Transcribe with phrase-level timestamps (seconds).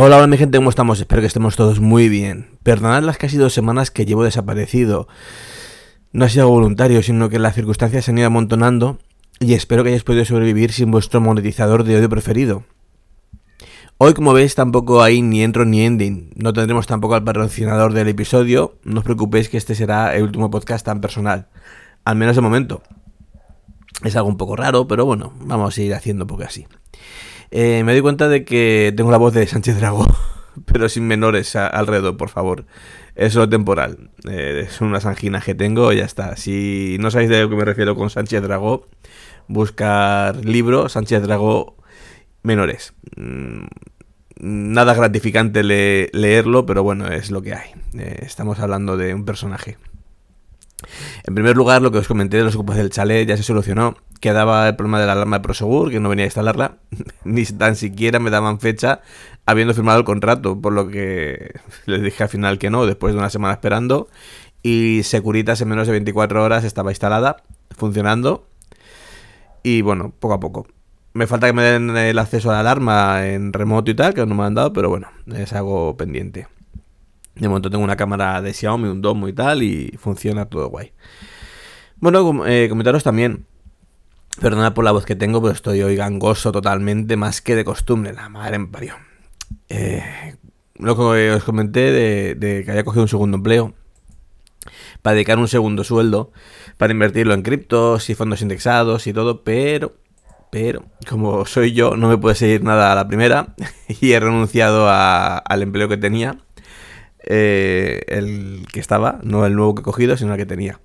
[0.00, 1.00] Hola, hola mi gente, ¿cómo estamos?
[1.00, 2.56] Espero que estemos todos muy bien.
[2.62, 5.08] Perdonad las casi dos semanas que llevo desaparecido.
[6.12, 9.00] No ha sido voluntario, sino que las circunstancias se han ido amontonando
[9.40, 12.62] y espero que hayáis podido sobrevivir sin vuestro monetizador de odio preferido.
[13.96, 16.30] Hoy, como veis, tampoco hay ni intro ni ending.
[16.36, 18.78] No tendremos tampoco al patrocinador del episodio.
[18.84, 21.48] No os preocupéis que este será el último podcast tan personal.
[22.04, 22.82] Al menos de momento.
[24.04, 26.68] Es algo un poco raro, pero bueno, vamos a ir haciendo porque así.
[27.50, 30.06] Eh, me doy cuenta de que tengo la voz de Sánchez Dragó,
[30.66, 32.66] pero sin menores alrededor, por favor.
[33.14, 34.10] Es lo temporal.
[34.28, 36.36] Eh, es unas anginas que tengo y ya está.
[36.36, 38.86] Si no sabéis de lo que me refiero con Sánchez Dragó,
[39.48, 41.76] buscar libro Sánchez Dragó
[42.42, 42.94] menores.
[43.16, 43.66] Mm,
[44.40, 47.70] nada gratificante leerlo, pero bueno, es lo que hay.
[47.98, 49.78] Eh, estamos hablando de un personaje.
[51.24, 53.96] En primer lugar, lo que os comenté de los ocupos del chalet ya se solucionó
[54.20, 56.76] quedaba el problema de la alarma de Prosegur, que no venía a instalarla,
[57.24, 59.00] ni tan siquiera me daban fecha
[59.46, 61.54] habiendo firmado el contrato, por lo que
[61.86, 64.08] les dije al final que no, después de una semana esperando,
[64.62, 68.46] y Securitas en menos de 24 horas estaba instalada, funcionando,
[69.62, 70.66] y bueno, poco a poco.
[71.14, 74.24] Me falta que me den el acceso a la alarma en remoto y tal, que
[74.26, 76.46] no me han dado, pero bueno, es algo pendiente.
[77.34, 80.92] De momento tengo una cámara de Xiaomi, un domo y tal, y funciona todo guay.
[82.00, 83.46] Bueno, eh, comentaros también
[84.40, 88.12] Perdona por la voz que tengo, pero estoy hoy gangoso totalmente, más que de costumbre.
[88.12, 88.94] La madre en parió.
[89.68, 90.36] Eh,
[90.76, 93.74] lo que os comenté de, que había cogido un segundo empleo
[95.02, 96.30] para dedicar un segundo sueldo,
[96.76, 99.96] para invertirlo en criptos y fondos indexados y todo, pero,
[100.50, 103.54] pero, como soy yo, no me puede seguir nada a la primera
[103.88, 106.38] y he renunciado al empleo que tenía,
[107.24, 110.80] eh, el que estaba, no el nuevo que he cogido, sino el que tenía.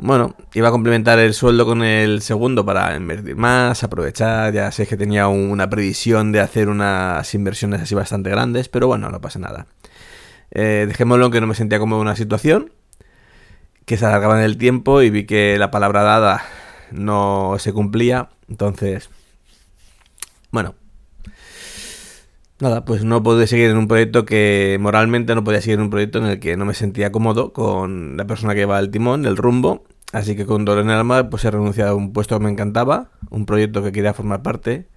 [0.00, 4.86] Bueno, iba a complementar el sueldo con el segundo para invertir más, aprovechar, ya sé
[4.86, 9.40] que tenía una previsión de hacer unas inversiones así bastante grandes, pero bueno, no pasa
[9.40, 9.66] nada.
[10.52, 12.70] Eh, dejémoslo que no me sentía como una situación,
[13.86, 16.44] que se alargaba en el tiempo y vi que la palabra dada
[16.92, 19.10] no se cumplía, entonces,
[20.52, 20.76] bueno,
[22.60, 25.90] nada, pues no pude seguir en un proyecto que moralmente no podía seguir en un
[25.90, 29.26] proyecto en el que no me sentía cómodo con la persona que lleva el timón,
[29.26, 29.84] el rumbo.
[30.12, 32.50] Así que con dolor en el alma pues he renunciado a un puesto que me
[32.50, 34.88] encantaba, un proyecto que quería formar parte.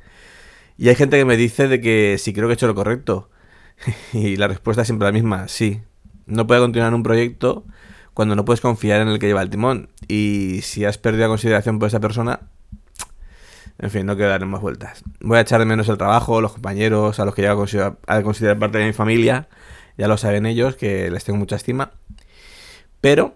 [0.78, 3.30] Y hay gente que me dice de que si creo que he hecho lo correcto.
[4.14, 5.82] y la respuesta es siempre la misma, sí.
[6.26, 7.66] No puede continuar un proyecto
[8.14, 9.90] cuando no puedes confiar en el que lleva el timón.
[10.08, 12.42] Y si has perdido consideración por esa persona,
[13.82, 15.04] en fin, no quiero darle más vueltas.
[15.22, 18.60] Voy a echar de menos el trabajo, los compañeros, a los que ya a considerar,
[18.60, 19.48] parte de mi familia.
[19.98, 21.92] Ya lo saben ellos, que les tengo mucha estima.
[23.02, 23.36] Pero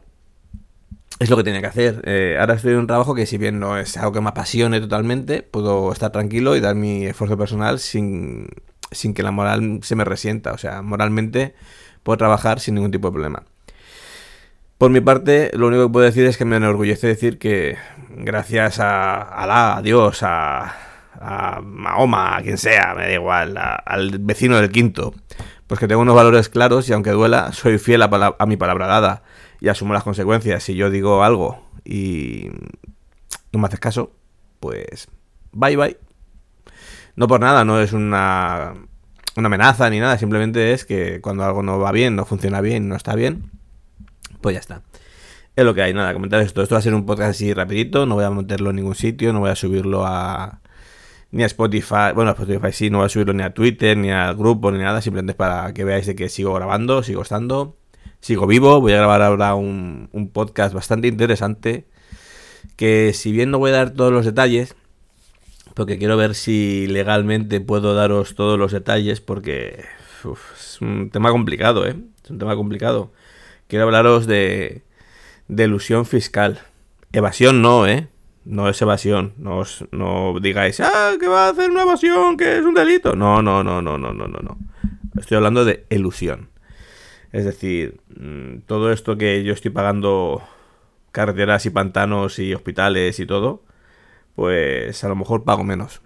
[1.20, 2.02] es lo que tenía que hacer.
[2.06, 4.82] Eh, ahora estoy en un trabajo que si bien no es algo que me apasione
[4.82, 8.50] totalmente, puedo estar tranquilo y dar mi esfuerzo personal sin,
[8.92, 10.54] sin que la moral se me resienta.
[10.54, 11.56] O sea, moralmente
[12.04, 13.44] puedo trabajar sin ningún tipo de problema.
[14.78, 17.78] Por mi parte, lo único que puedo decir es que me enorgullece decir que
[18.10, 20.76] gracias a Alá, a Dios, a,
[21.14, 25.14] a Mahoma, a quien sea, me da igual, al vecino del quinto,
[25.68, 29.24] pues que tengo unos valores claros y aunque duela, soy fiel a, mi palabra dada
[29.60, 30.64] y asumo las consecuencias.
[30.64, 32.50] Si yo digo algo y
[33.52, 34.12] no me haces caso,
[34.60, 35.08] pues
[35.52, 35.98] bye bye.
[37.16, 38.74] No por nada, no es una,
[39.38, 42.90] una amenaza ni nada, simplemente es que cuando algo no va bien, no funciona bien,
[42.90, 43.52] no está bien,
[44.42, 44.82] pues ya está.
[45.56, 46.62] Es lo que hay, nada, comentar esto.
[46.62, 49.32] Esto va a ser un podcast así rapidito, no voy a meterlo en ningún sitio,
[49.32, 50.60] no voy a subirlo a
[51.36, 54.10] ni a Spotify, bueno, a Spotify sí, no voy a subirlo ni a Twitter, ni
[54.10, 57.76] al grupo, ni nada, simplemente es para que veáis de que sigo grabando, sigo estando,
[58.22, 61.88] sigo vivo, voy a grabar ahora un, podcast bastante interesante,
[62.78, 64.76] que si bien no voy a dar todos los detalles,
[65.74, 69.84] porque quiero ver si legalmente puedo daros todos los detalles, porque
[70.24, 71.98] es un tema complicado, ¿eh?
[72.24, 73.12] Es un tema complicado
[73.68, 74.84] quiero hablaros de,
[75.48, 76.62] de ilusión fiscal.
[77.12, 78.08] Evasión no, ¿eh?
[78.46, 79.34] No es evasión.
[79.38, 83.16] No, no digáis, ah, que va a hacer una evasión, que es un delito.
[83.16, 84.58] No, no, no, no, no, no, no, no.
[85.18, 86.50] Estoy hablando de ilusión.
[87.32, 90.42] Es decir, mm, todo esto que yo estoy pagando
[91.12, 93.64] carreteras y pantanos y hospitales y todo,
[94.36, 96.02] pues a lo mejor pago menos.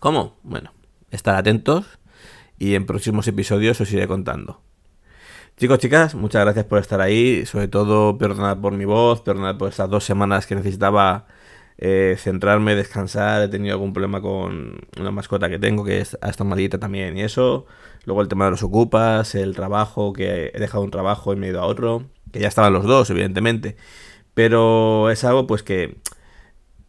[0.00, 0.36] ¿Cómo?
[0.42, 0.72] Bueno,
[1.10, 1.98] estar atentos
[2.58, 4.63] y en próximos episodios os iré contando.
[5.56, 7.46] Chicos, chicas, muchas gracias por estar ahí.
[7.46, 11.26] Sobre todo, perdonad por mi voz, perdonad por estas dos semanas que necesitaba
[11.78, 13.42] eh, centrarme, descansar.
[13.42, 17.22] He tenido algún problema con una mascota que tengo que es hasta malita también y
[17.22, 17.66] eso.
[18.04, 21.46] Luego el tema de los ocupas, el trabajo, que he dejado un trabajo y me
[21.46, 22.04] he ido a otro.
[22.32, 23.76] Que ya estaban los dos, evidentemente.
[24.34, 25.98] Pero es algo pues que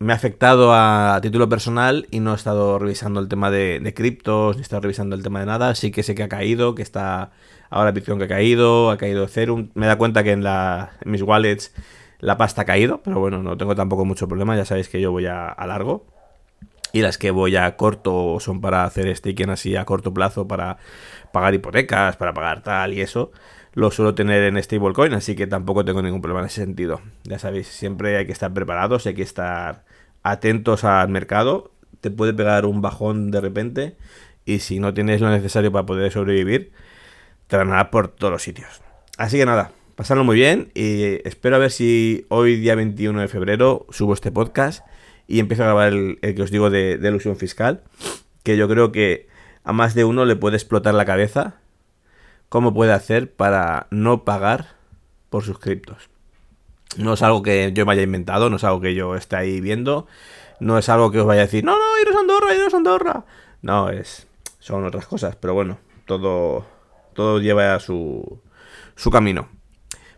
[0.05, 4.55] me ha afectado a, título personal y no he estado revisando el tema de, criptos,
[4.55, 5.73] ni he estado revisando el tema de nada.
[5.73, 7.31] Sí que sé que ha caído, que está
[7.71, 9.71] ahora Bitcoin que ha caído, ha caído Ethereum.
[9.73, 11.73] Me da cuenta que en, la, mis wallets
[12.19, 14.55] la pasta ha caído, pero bueno, no tengo tampoco mucho problema.
[14.55, 16.05] Ya sabéis que yo voy a largo.
[16.95, 20.77] Y las que voy a corto son para hacer staking así a corto plazo, para
[21.33, 23.33] pagar hipotecas, para pagar tal y eso
[23.73, 27.01] lo suelo tener en stablecoin, así que tampoco tengo ningún problema en ese sentido.
[27.25, 29.83] Ya sabéis, siempre hay que estar preparados, hay que estar
[30.23, 31.73] atentos al mercado.
[31.99, 33.97] Te puede pegar un bajón de repente
[34.45, 36.71] y si no tienes lo necesario para poder sobrevivir,
[37.47, 38.81] te van a por todos los sitios.
[39.17, 43.27] Así que nada, pasadlo muy bien y espero a ver si hoy, día 21 de
[43.27, 44.85] febrero, subo este podcast
[45.27, 47.83] y empiezo a grabar el, que os digo de, de ilusión fiscal,
[48.43, 49.27] que yo creo que
[49.63, 51.55] a más de uno le puede explotar la cabeza
[52.49, 54.75] cómo puede hacer para no pagar
[55.29, 56.09] por sus criptos.
[56.97, 59.59] No es algo que yo me haya inventado, no es algo que yo esté ahí
[59.59, 60.07] viendo,
[60.59, 62.77] no es algo que os vaya a decir, no, no, iros a Andorra, iros a
[62.77, 63.25] Andorra.
[63.61, 64.27] No, es,
[64.59, 66.65] son otras cosas, pero bueno, todo,
[67.13, 68.39] todo lleva su,
[68.95, 69.49] su camino.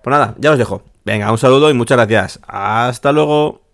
[0.04, 0.84] Pues nada, ya os dejo.
[1.04, 2.40] Venga, un saludo y muchas gracias.
[2.48, 3.67] Hasta luego.